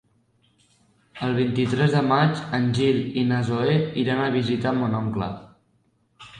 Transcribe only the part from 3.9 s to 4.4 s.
iran a